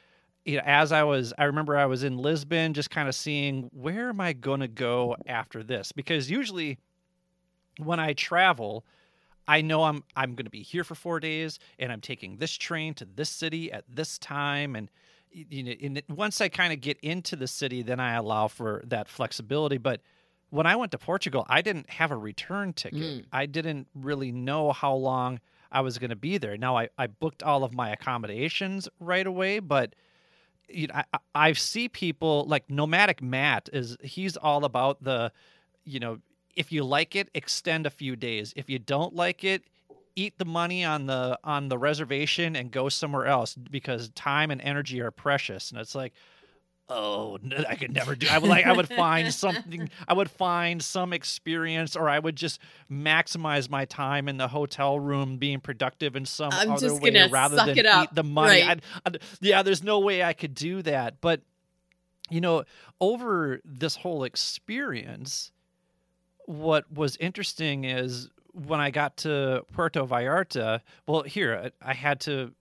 [0.46, 3.70] you know, as I was, I remember I was in Lisbon, just kind of seeing
[3.74, 5.92] where am I going to go after this?
[5.92, 6.78] Because usually,
[7.80, 8.86] when I travel,
[9.48, 12.52] I know I'm I'm going to be here for four days, and I'm taking this
[12.54, 14.90] train to this city at this time, and
[15.32, 18.84] you know, and once I kind of get into the city, then I allow for
[18.88, 19.78] that flexibility.
[19.78, 20.02] But
[20.50, 23.00] when I went to Portugal, I didn't have a return ticket.
[23.00, 23.26] Mm.
[23.32, 25.40] I didn't really know how long
[25.72, 26.58] I was going to be there.
[26.58, 29.96] Now I I booked all of my accommodations right away, but
[30.70, 35.32] you know, I, I I see people like nomadic Matt is he's all about the,
[35.86, 36.20] you know,
[36.58, 38.54] if you like it, extend a few days.
[38.56, 39.64] If you don't like it,
[40.16, 44.60] eat the money on the on the reservation and go somewhere else because time and
[44.62, 45.70] energy are precious.
[45.72, 46.14] And it's like,
[46.90, 47.38] oh,
[47.70, 48.28] I could never do.
[48.32, 49.90] I would like I would find something.
[50.08, 52.60] I would find some experience, or I would just
[52.92, 57.56] maximize my time in the hotel room being productive in some I'm other way rather
[57.58, 58.06] than it up.
[58.06, 58.62] eat the money.
[58.62, 58.70] Right.
[58.70, 61.22] I'd- I'd- yeah, there's no way I could do that.
[61.22, 61.42] But
[62.30, 62.64] you know,
[63.00, 65.52] over this whole experience,
[66.48, 70.82] what was interesting is when I got to Puerto Vallarta.
[71.06, 72.54] Well, here I had to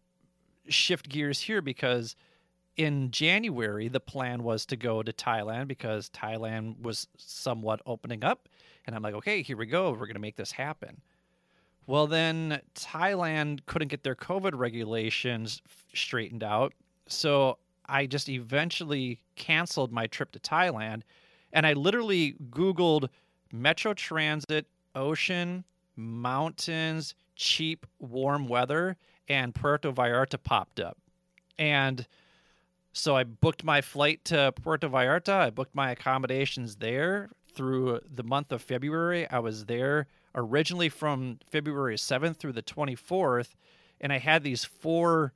[0.68, 2.16] shift gears here because
[2.76, 8.48] in January the plan was to go to Thailand because Thailand was somewhat opening up,
[8.86, 9.92] and I'm like, okay, here we go.
[9.92, 11.00] We're gonna make this happen.
[11.86, 15.62] Well, then Thailand couldn't get their COVID regulations
[15.94, 16.74] straightened out.
[17.06, 21.02] So I just eventually canceled my trip to Thailand.
[21.52, 23.08] And I literally Googled
[23.52, 25.64] Metro Transit, ocean,
[25.96, 28.96] mountains, cheap, warm weather,
[29.28, 30.98] and Puerto Vallarta popped up.
[31.58, 32.06] And
[32.92, 35.34] so I booked my flight to Puerto Vallarta.
[35.34, 39.28] I booked my accommodations there through the month of February.
[39.28, 43.54] I was there originally from February 7th through the 24th.
[44.00, 45.32] And I had these four,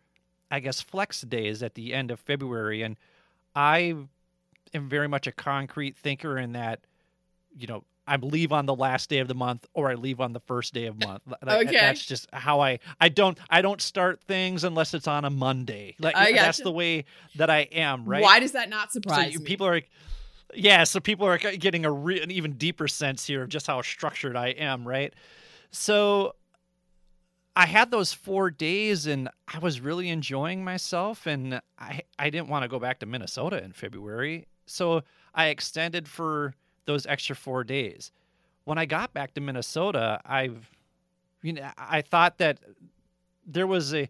[0.51, 2.83] I guess, flex days at the end of February.
[2.83, 2.97] And
[3.55, 3.95] I
[4.75, 6.81] am very much a concrete thinker in that,
[7.57, 10.33] you know, I leave on the last day of the month or I leave on
[10.33, 11.23] the first day of month.
[11.47, 11.71] okay.
[11.71, 15.95] That's just how I I don't I don't start things unless it's on a Monday.
[16.01, 17.05] Like that's the way
[17.37, 18.21] that I am, right?
[18.21, 19.45] Why does that not surprise so me?
[19.45, 19.91] People are like
[20.53, 23.81] yeah, so people are getting a re- an even deeper sense here of just how
[23.83, 25.15] structured I am, right?
[25.71, 26.35] So
[27.55, 32.49] I had those 4 days and I was really enjoying myself and I I didn't
[32.49, 34.49] want to go back to Minnesota in February.
[34.67, 36.55] So I extended for
[36.91, 38.13] those extra four days.
[38.65, 40.51] When I got back to Minnesota, I,
[41.43, 42.59] you know, I thought that
[43.47, 44.09] there was a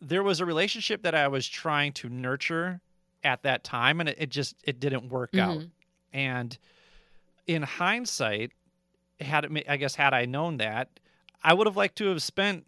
[0.00, 2.80] there was a relationship that I was trying to nurture
[3.24, 5.50] at that time, and it, it just it didn't work mm-hmm.
[5.50, 5.64] out.
[6.12, 6.56] And
[7.46, 8.52] in hindsight,
[9.20, 10.88] had it, I guess had I known that,
[11.42, 12.64] I would have liked to have spent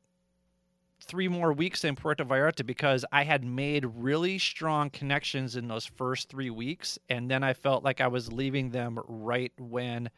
[1.03, 5.87] three more weeks in Puerto Vallarta because I had made really strong connections in those
[5.87, 6.99] first three weeks.
[7.09, 10.11] And then I felt like I was leaving them right when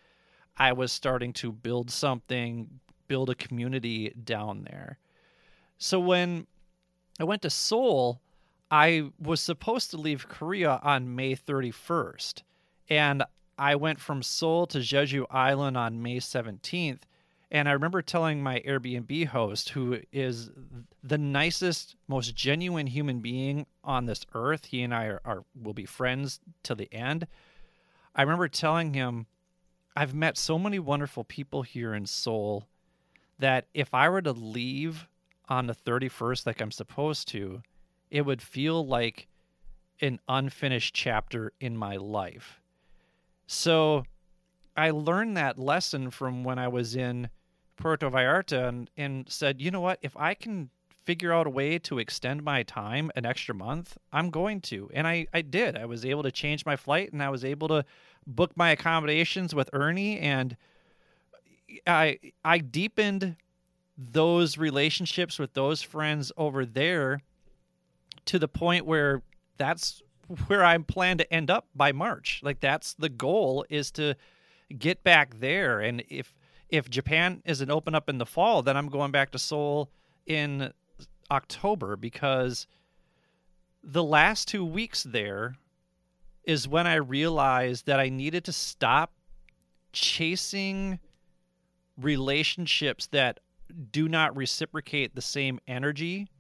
[0.57, 2.68] I was starting to build something,
[3.09, 4.99] build a community down there.
[5.79, 6.47] So when
[7.18, 8.21] I went to Seoul,
[8.71, 12.42] I was supposed to leave Korea on May 31st.
[12.88, 13.23] And
[13.59, 17.01] I went from Seoul to Jeju Island on May 17th.
[17.53, 20.51] And I remember telling my Airbnb host, who is
[21.05, 25.75] the nicest, most genuine human being on this earth, he and I are, are will
[25.75, 27.27] be friends till the end.
[28.17, 29.27] I remember telling him,
[29.95, 32.65] I've met so many wonderful people here in Seoul
[33.38, 35.07] that if I were to leave
[35.47, 37.61] on the 31st like I'm supposed to,
[38.11, 39.29] it would feel like
[40.01, 42.62] an unfinished chapter in my life.
[43.47, 44.05] So
[44.75, 47.29] I learned that lesson from when I was in
[47.77, 50.71] Puerto Vallarta and, and said, you know what, if I can
[51.05, 54.91] figure out a way to extend my time an extra month, I'm going to.
[54.95, 55.77] And I, I did.
[55.77, 57.85] I was able to change my flight and I was able to
[58.27, 60.57] book my accommodations with Ernie and
[61.87, 63.37] I I deepened
[63.97, 67.21] those relationships with those friends over there
[68.27, 69.23] to the point where
[69.57, 70.03] that's
[70.47, 72.41] where I plan to end up by March.
[72.43, 74.15] Like that's the goal is to
[74.79, 76.35] get back there and if
[76.73, 79.91] if Japan isn't open up in the fall, then I'm going back to Seoul
[80.27, 80.73] in
[81.31, 82.67] October because
[83.85, 85.57] the last two weeks there
[86.45, 89.13] is when I realized that I needed to stop
[89.93, 90.99] chasing
[92.01, 93.41] relationships that
[93.91, 96.31] do not reciprocate the same energy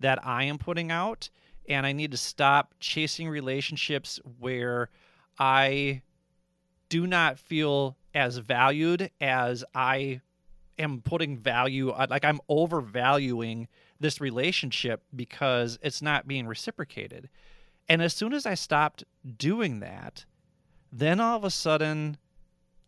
[0.00, 1.28] that I am putting out.
[1.68, 4.88] And I need to stop chasing relationships where
[5.38, 6.00] I
[6.88, 10.20] do not feel as valued as I
[10.78, 13.68] am putting value uh, like I'm overvaluing
[14.00, 17.28] this relationship because it's not being reciprocated.
[17.88, 19.04] And as soon as I stopped
[19.36, 20.24] doing that,
[20.92, 22.18] then all of a sudden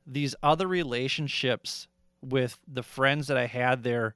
[0.06, 1.88] these other relationships
[2.22, 4.14] with the friends that I had there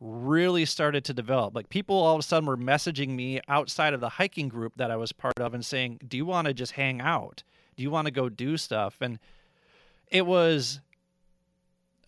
[0.00, 1.54] really started to develop.
[1.54, 4.90] Like people all of a sudden were messaging me outside of the hiking group that
[4.90, 7.44] I was part of and saying, "Do you want to just hang out?
[7.76, 9.18] Do you want to go do stuff?" And
[10.12, 10.80] it was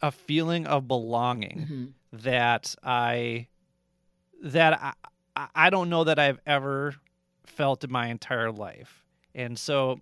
[0.03, 1.85] a feeling of belonging mm-hmm.
[2.25, 3.49] that I
[4.43, 4.81] that
[5.35, 6.95] I I don't know that I've ever
[7.47, 9.03] felt in my entire life.
[9.35, 9.99] And so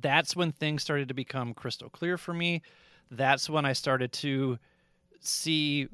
[0.00, 2.62] that's when things started to become crystal clear for me.
[3.10, 4.58] That's when I started to
[5.20, 5.88] see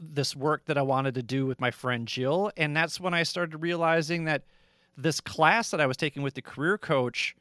[0.00, 2.52] this work that I wanted to do with my friend Jill.
[2.56, 4.44] And that's when I started realizing that
[4.96, 7.36] this class that I was taking with the career coach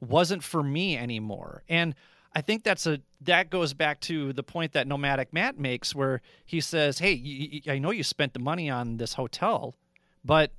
[0.00, 1.62] wasn't for me anymore.
[1.68, 1.94] And
[2.36, 6.20] I think that's a that goes back to the point that Nomadic Matt makes, where
[6.44, 9.74] he says, "Hey, I know you spent the money on this hotel,
[10.22, 10.52] but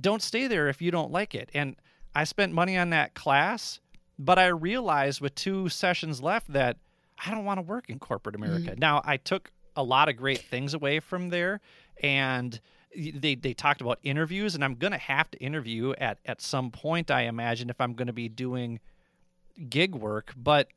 [0.00, 1.76] don't stay there if you don't like it." And
[2.14, 3.80] I spent money on that class,
[4.18, 6.78] but I realized with two sessions left that
[7.22, 8.70] I don't want to work in corporate America.
[8.70, 8.80] Mm-hmm.
[8.80, 11.60] Now, I took a lot of great things away from there,
[12.02, 12.58] and
[12.96, 17.10] they they talked about interviews, and I'm gonna have to interview at at some point.
[17.10, 18.80] I imagine if I'm going to be doing
[19.68, 20.68] gig work, but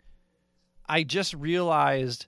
[0.93, 2.27] I just realized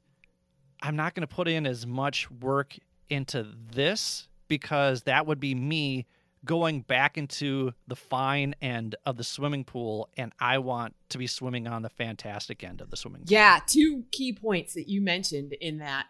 [0.82, 2.76] I'm not going to put in as much work
[3.12, 6.08] into this because that would be me
[6.46, 11.28] going back into the fine end of the swimming pool and I want to be
[11.28, 13.28] swimming on the fantastic end of the swimming pool.
[13.30, 16.08] Yeah, two key points that you mentioned in that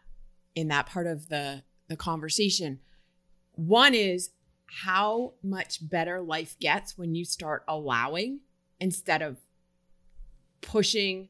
[0.55, 2.79] in that part of the the conversation.
[3.55, 4.29] One is
[4.67, 8.39] how much better life gets when you start allowing
[8.79, 9.39] instead of
[10.61, 11.27] pushing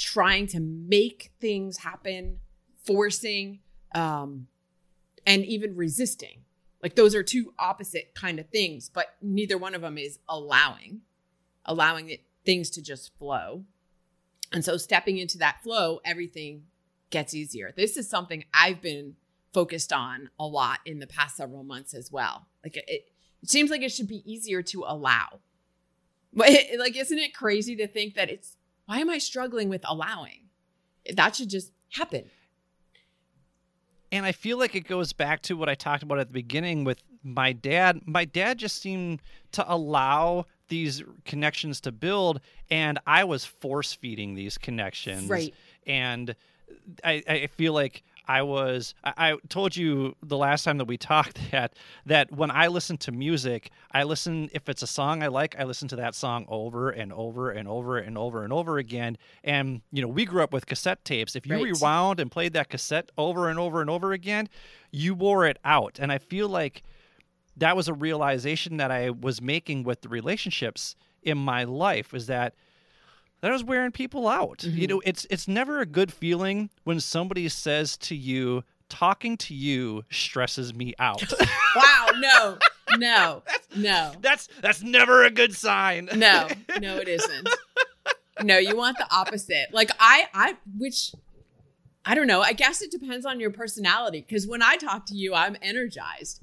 [0.00, 2.38] trying to make things happen,
[2.84, 3.60] forcing,
[3.94, 4.46] um,
[5.26, 6.40] and even resisting.
[6.82, 11.02] Like those are two opposite kind of things, but neither one of them is allowing,
[11.66, 13.64] allowing it, things to just flow.
[14.52, 16.62] And so stepping into that flow, everything
[17.10, 17.72] gets easier.
[17.76, 19.16] This is something I've been
[19.52, 22.46] focused on a lot in the past several months as well.
[22.64, 25.40] Like it, it seems like it should be easier to allow.
[26.32, 28.56] But it, like, isn't it crazy to think that it's
[28.90, 30.48] why am I struggling with allowing?
[31.14, 32.24] That should just happen.
[34.10, 36.82] And I feel like it goes back to what I talked about at the beginning
[36.82, 38.00] with my dad.
[38.04, 39.22] My dad just seemed
[39.52, 45.30] to allow these connections to build, and I was force feeding these connections.
[45.30, 45.54] Right.
[45.86, 46.34] And
[47.04, 51.40] I, I feel like I was I, told you the last time that we talked
[51.50, 51.74] that
[52.06, 55.64] that when I listen to music, I listen if it's a song I like, I
[55.64, 59.18] listen to that song over and over and over and over and over again.
[59.42, 61.34] And you know, we grew up with cassette tapes.
[61.34, 61.64] If you right.
[61.64, 64.48] rewound and played that cassette over and over and over again,
[64.92, 65.98] you wore it out.
[66.00, 66.84] And I feel like
[67.56, 72.28] that was a realization that I was making with the relationships in my life is
[72.28, 72.54] that
[73.40, 74.58] that was wearing people out.
[74.58, 74.78] Mm-hmm.
[74.78, 79.54] You know, it's it's never a good feeling when somebody says to you, talking to
[79.54, 81.22] you stresses me out.
[81.76, 82.58] wow, no.
[82.98, 83.42] No.
[83.46, 84.12] that's, no.
[84.20, 86.08] That's that's never a good sign.
[86.14, 86.48] no.
[86.80, 87.48] No, it isn't.
[88.42, 89.68] No, you want the opposite.
[89.72, 91.12] Like I I which
[92.04, 92.42] I don't know.
[92.42, 96.42] I guess it depends on your personality cuz when I talk to you, I'm energized.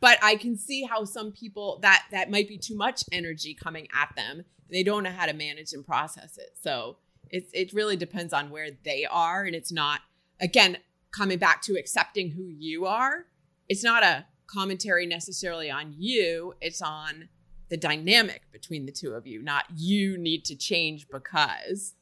[0.00, 3.86] But I can see how some people that that might be too much energy coming
[3.94, 6.56] at them they don't know how to manage and process it.
[6.60, 6.96] So
[7.30, 10.00] it it really depends on where they are, and it's not
[10.40, 10.78] again
[11.10, 13.26] coming back to accepting who you are.
[13.68, 16.54] It's not a commentary necessarily on you.
[16.60, 17.28] It's on
[17.68, 21.94] the dynamic between the two of you, not you need to change because.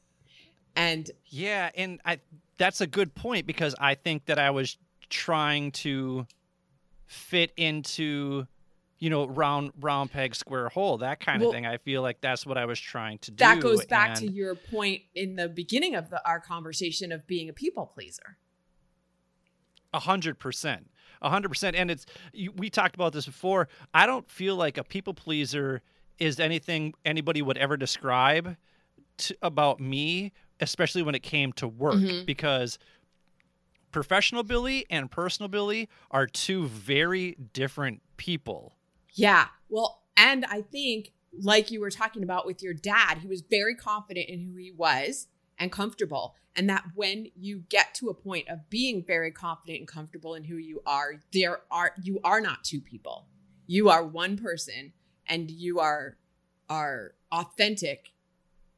[0.75, 2.19] And yeah, and I
[2.57, 4.77] that's a good point because I think that I was
[5.09, 6.27] trying to
[7.07, 8.47] fit into
[9.01, 11.65] you know, round round peg square hole, that kind well, of thing.
[11.65, 13.37] I feel like that's what I was trying to do.
[13.37, 14.17] That goes back and...
[14.19, 18.37] to your point in the beginning of the, our conversation of being a people pleaser.
[19.91, 22.05] A hundred percent, a hundred percent, and it's
[22.55, 23.67] we talked about this before.
[23.91, 25.81] I don't feel like a people pleaser
[26.19, 28.55] is anything anybody would ever describe
[29.17, 32.23] to, about me, especially when it came to work, mm-hmm.
[32.25, 32.77] because
[33.91, 38.75] professional Billy and personal Billy are two very different people.
[39.13, 39.47] Yeah.
[39.69, 43.75] Well, and I think, like you were talking about with your dad, he was very
[43.75, 46.35] confident in who he was and comfortable.
[46.55, 50.43] And that when you get to a point of being very confident and comfortable in
[50.43, 53.27] who you are, there are you are not two people.
[53.67, 54.91] You are one person
[55.27, 56.17] and you are
[56.69, 58.11] are authentic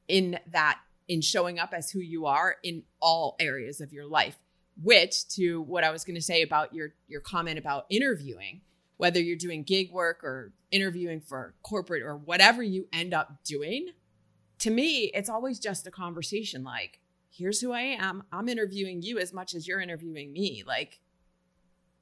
[0.07, 4.37] in that in showing up as who you are in all areas of your life
[4.81, 8.61] which to what i was going to say about your your comment about interviewing
[8.97, 13.89] whether you're doing gig work or interviewing for corporate or whatever you end up doing,
[14.59, 18.23] to me, it's always just a conversation like, here's who I am.
[18.31, 20.63] I'm interviewing you as much as you're interviewing me.
[20.65, 20.99] Like,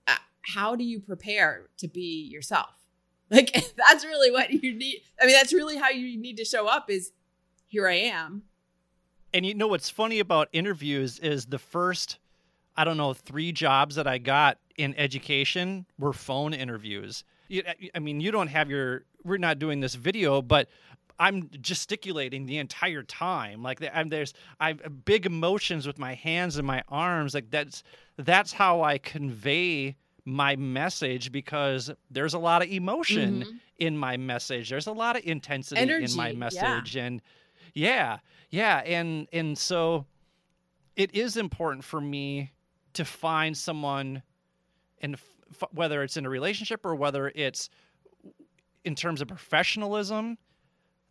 [0.08, 2.70] uh, how do you prepare to be yourself?
[3.34, 5.04] Like, that's really what you need.
[5.18, 7.14] I mean, that's really how you need to show up is
[7.66, 8.44] here I am.
[9.34, 12.20] And you know what's funny about interviews is the first,
[12.76, 17.24] I don't know, three jobs that I got in education were phone interviews.
[17.94, 19.04] I mean, you don't have your.
[19.24, 20.70] We're not doing this video, but
[21.20, 23.62] I'm gesticulating the entire time.
[23.62, 27.34] Like I'm there's I big emotions with my hands and my arms.
[27.34, 27.84] Like that's
[28.18, 33.58] that's how I convey my message because there's a lot of emotion mm-hmm.
[33.80, 34.70] in my message.
[34.70, 37.04] There's a lot of intensity Energy, in my message yeah.
[37.04, 37.22] and
[37.74, 38.18] yeah.
[38.50, 40.06] Yeah, and and so
[40.96, 42.52] it is important for me
[42.94, 44.24] to find someone
[45.02, 47.70] and f- whether it's in a relationship or whether it's
[48.86, 50.38] in terms of professionalism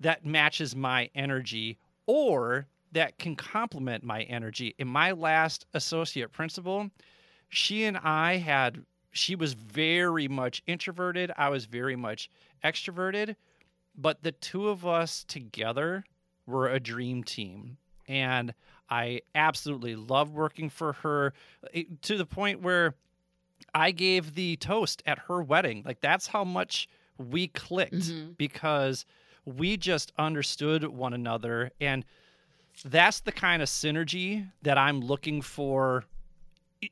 [0.00, 4.74] that matches my energy or that can complement my energy.
[4.78, 6.90] In my last associate principal,
[7.48, 12.30] she and I had she was very much introverted, I was very much
[12.64, 13.34] extroverted,
[13.96, 16.04] but the two of us together
[16.46, 17.76] were a dream team.
[18.06, 18.54] And
[18.88, 21.32] I absolutely love working for her
[21.74, 22.94] eh, to the point where
[23.74, 25.82] I gave the toast at her wedding.
[25.84, 26.88] Like that's how much
[27.18, 28.32] we clicked mm-hmm.
[28.36, 29.04] because
[29.44, 32.04] we just understood one another and
[32.84, 36.04] that's the kind of synergy that I'm looking for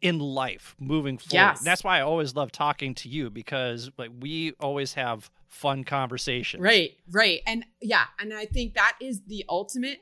[0.02, 1.32] in life moving forward.
[1.32, 1.60] Yes.
[1.60, 6.62] That's why I always love talking to you because like we always have fun conversations.
[6.62, 7.40] Right, right.
[7.46, 10.00] And yeah, and I think that is the ultimate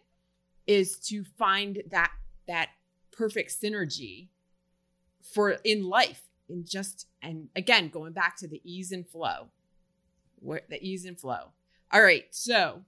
[0.67, 2.11] is to find that
[2.49, 2.71] that
[3.13, 4.29] perfect synergy
[5.23, 9.49] for in life in just and again going back to the ease and flow
[10.41, 11.53] where the ease and flow
[11.93, 12.83] all right so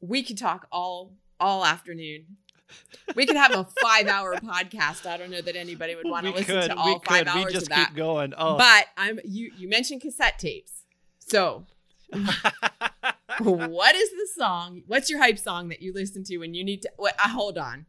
[0.00, 2.36] we could talk all all afternoon.
[3.16, 5.06] We could have a five-hour podcast.
[5.06, 7.28] I don't know that anybody would want to listen could, to all we five could.
[7.28, 7.88] hours we just of that.
[7.88, 8.32] keep going.
[8.36, 9.52] Oh, But I'm you.
[9.56, 10.84] You mentioned cassette tapes,
[11.18, 11.66] so
[13.40, 14.82] what is the song?
[14.86, 16.90] What's your hype song that you listen to when you need to?
[16.98, 17.86] Wait, uh, hold on.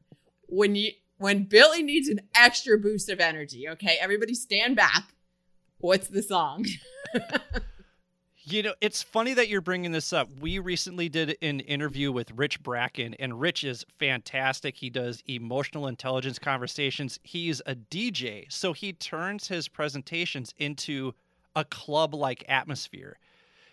[0.47, 0.91] When you
[1.23, 5.15] when Billy needs an extra boost of energy, okay, everybody stand back.
[5.77, 6.65] What's the song?
[8.45, 10.27] You know, it's funny that you're bringing this up.
[10.41, 14.75] We recently did an interview with Rich Bracken, and Rich is fantastic.
[14.75, 17.21] He does emotional intelligence conversations.
[17.23, 21.13] He's a DJ, so he turns his presentations into
[21.55, 23.17] a club like atmosphere.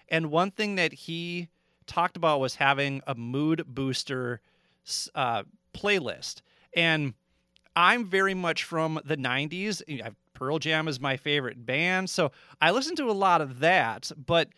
[0.08, 1.48] And one thing that he
[1.88, 4.40] talked about was having a mood booster
[5.16, 5.42] uh,
[5.74, 6.42] playlist.
[6.76, 7.14] And
[7.76, 9.82] I'm very much from the 90s.
[10.34, 12.10] Pearl Jam is my favorite band.
[12.10, 14.10] So I listen to a lot of that.
[14.16, 14.48] But,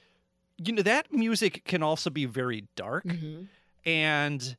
[0.59, 3.05] you know, that music can also be very dark.
[3.05, 3.45] Mm-hmm.
[3.85, 4.57] And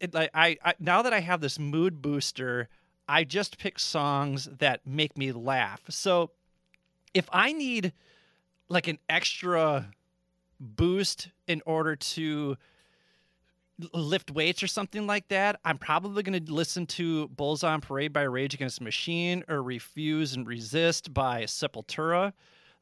[0.00, 2.68] it, like, I, I, now that I have this mood booster,
[3.08, 5.82] I just pick songs that make me laugh.
[5.88, 6.30] So
[7.14, 7.92] if I need
[8.68, 9.90] like an extra
[10.60, 12.56] boost in order to
[13.92, 18.12] lift weights or something like that, I'm probably going to listen to Bulls on Parade
[18.12, 22.32] by Rage Against the Machine or Refuse and Resist by Sepultura.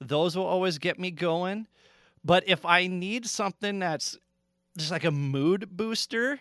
[0.00, 1.66] Those will always get me going.
[2.24, 4.16] But if I need something that's
[4.76, 6.40] just like a mood booster,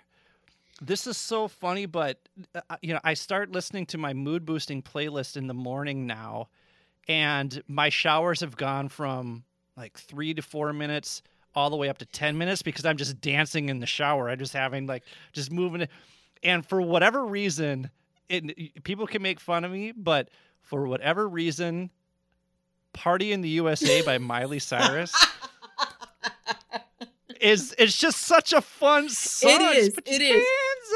[0.82, 2.20] this is so funny, but
[2.54, 6.50] uh, you know, I start listening to my mood boosting playlist in the morning now,
[7.08, 9.44] and my showers have gone from
[9.76, 11.22] like three to four minutes
[11.58, 14.30] all the way up to 10 minutes because I'm just dancing in the shower.
[14.30, 15.02] I'm just having like,
[15.34, 15.90] just moving it.
[16.44, 17.90] And for whatever reason,
[18.30, 20.30] it, people can make fun of me, but
[20.62, 21.90] for whatever reason,
[22.94, 25.16] Party in the USA by Miley Cyrus
[27.42, 29.52] is it's just such a fun song.
[29.52, 29.90] It is.
[29.96, 30.46] Put it is.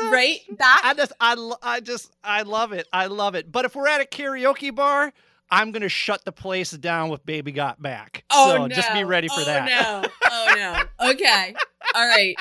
[0.04, 0.12] up.
[0.12, 0.40] right?
[0.60, 2.88] That I just I, I just I love it.
[2.94, 3.52] I love it.
[3.52, 5.12] But if we're at a karaoke bar,
[5.52, 8.76] I'm gonna shut the place down with "Baby Got Back." Oh so no!
[8.76, 9.66] just be ready for oh, that.
[9.66, 10.10] No!
[10.30, 11.10] Oh no!
[11.12, 11.54] Okay.
[11.94, 12.36] All right.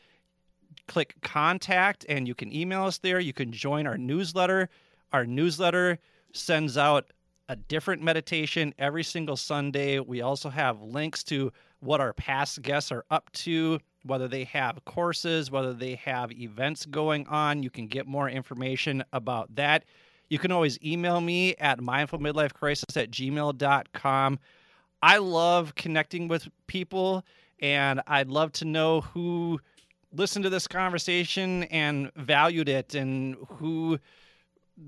[0.87, 3.19] click contact, and you can email us there.
[3.19, 4.69] You can join our newsletter.
[5.13, 5.99] Our newsletter
[6.33, 7.11] sends out
[7.49, 9.99] a different meditation every single Sunday.
[9.99, 14.83] We also have links to what our past guests are up to, whether they have
[14.85, 17.63] courses, whether they have events going on.
[17.63, 19.85] You can get more information about that.
[20.29, 24.39] You can always email me at mindfulmidlifecrisis at gmail.com.
[25.01, 27.23] I love connecting with people,
[27.59, 29.59] and I'd love to know who
[30.11, 33.99] listened to this conversation and valued it and who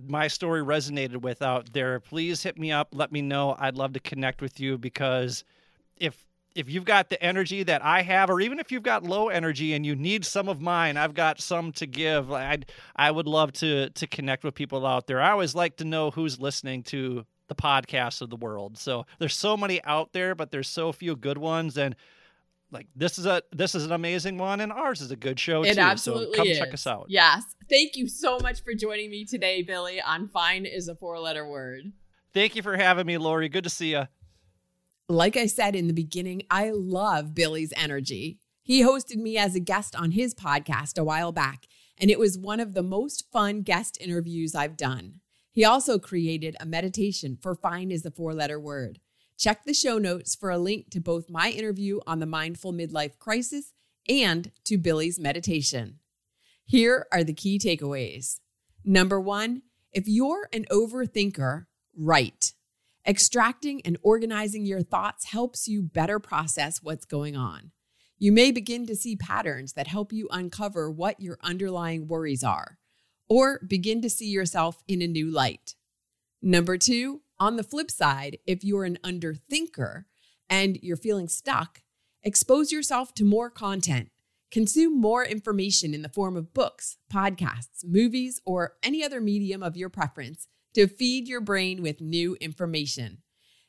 [0.07, 2.89] my story resonated with out there, please hit me up.
[2.93, 3.55] Let me know.
[3.57, 5.43] I'd love to connect with you because
[5.97, 6.25] if
[6.55, 9.73] if you've got the energy that I have, or even if you've got low energy
[9.73, 12.31] and you need some of mine, I've got some to give.
[12.31, 12.59] I
[12.95, 15.21] I would love to to connect with people out there.
[15.21, 18.77] I always like to know who's listening to the podcasts of the world.
[18.77, 21.95] So there's so many out there, but there's so few good ones and
[22.71, 25.63] like this is a this is an amazing one and ours is a good show
[25.63, 25.79] It too.
[25.79, 26.57] absolutely so come is.
[26.57, 27.05] check us out.
[27.09, 27.43] Yes.
[27.69, 31.47] Thank you so much for joining me today, Billy, on Fine is a four letter
[31.47, 31.91] word.
[32.33, 33.49] Thank you for having me, Lori.
[33.49, 34.07] Good to see you.
[35.07, 38.37] Like I said in the beginning, I love Billy's energy.
[38.61, 41.65] He hosted me as a guest on his podcast a while back,
[41.97, 45.21] and it was one of the most fun guest interviews I've done.
[45.51, 48.99] He He also created a meditation for fine is the four letter word.
[49.39, 53.17] Check the show notes for a link to both my interview on the mindful midlife
[53.19, 53.71] crisis
[54.09, 55.99] and to Billy's meditation.
[56.65, 58.41] Here are the key takeaways.
[58.83, 59.61] Number one,
[59.93, 62.51] if you're an overthinker, write.
[63.07, 67.71] Extracting and organizing your thoughts helps you better process what's going on.
[68.17, 72.77] You may begin to see patterns that help you uncover what your underlying worries are,
[73.29, 75.75] or begin to see yourself in a new light.
[76.41, 80.05] Number two, on the flip side, if you're an underthinker
[80.49, 81.81] and you're feeling stuck,
[82.23, 84.09] expose yourself to more content.
[84.51, 89.77] Consume more information in the form of books, podcasts, movies, or any other medium of
[89.77, 93.19] your preference to feed your brain with new information.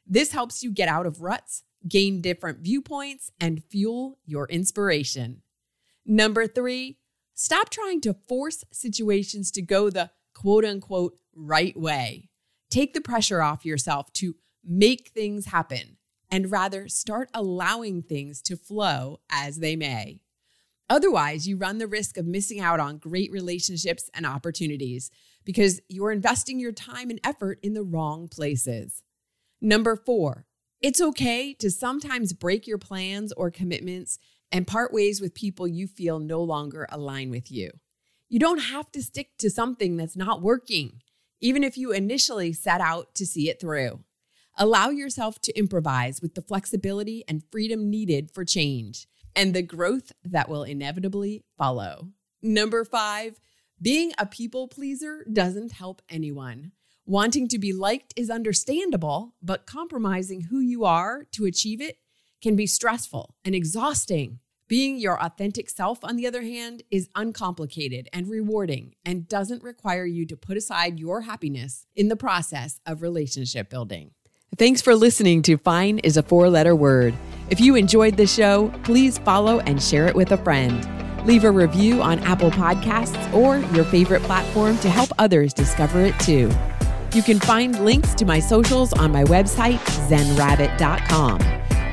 [0.07, 5.43] This helps you get out of ruts, gain different viewpoints, and fuel your inspiration.
[6.07, 6.99] Number three,
[7.35, 12.30] stop trying to force situations to go the quote unquote right way.
[12.71, 15.97] Take the pressure off yourself to make things happen
[16.31, 20.21] and rather start allowing things to flow as they may.
[20.89, 25.11] Otherwise, you run the risk of missing out on great relationships and opportunities
[25.45, 29.03] because you're investing your time and effort in the wrong places.
[29.61, 30.47] Number four,
[30.81, 34.19] it's okay to sometimes break your plans or commitments
[34.51, 37.71] and part ways with people you feel no longer align with you.
[38.29, 41.03] You don't have to stick to something that's not working,
[41.41, 44.01] even if you initially set out to see it through.
[44.57, 50.13] Allow yourself to improvise with the flexibility and freedom needed for change and the growth
[50.25, 52.09] that will inevitably follow.
[52.43, 53.41] Number five,
[53.81, 56.73] being a people pleaser doesn't help anyone.
[57.07, 61.99] Wanting to be liked is understandable, but compromising who you are to achieve it
[62.43, 64.41] can be stressful and exhausting.
[64.71, 70.07] Being your authentic self, on the other hand, is uncomplicated and rewarding and doesn't require
[70.07, 74.13] you to put aside your happiness in the process of relationship building.
[74.57, 77.17] Thanks for listening to Fine is a Four Letter Word.
[77.51, 80.87] If you enjoyed the show, please follow and share it with a friend.
[81.27, 86.17] Leave a review on Apple Podcasts or your favorite platform to help others discover it
[86.21, 86.49] too.
[87.13, 91.41] You can find links to my socials on my website, zenrabbit.com.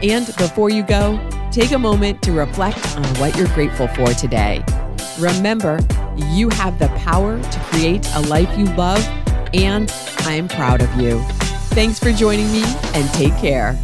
[0.04, 1.20] And before you go,
[1.52, 4.64] take a moment to reflect on what you're grateful for today.
[5.20, 5.80] Remember,
[6.18, 9.06] you have the power to create a life you love,
[9.54, 11.20] and I'm proud of you.
[11.74, 13.78] Thanks for joining me and take care.